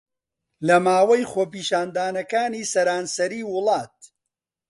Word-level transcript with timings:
لە 0.67 0.77
ماوەی 0.85 1.23
خۆپیشاندانەکانی 1.31 2.69
سەرانسەری 2.73 3.47
وڵات 3.53 3.97